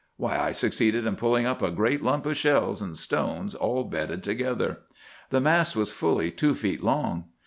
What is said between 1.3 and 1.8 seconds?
up a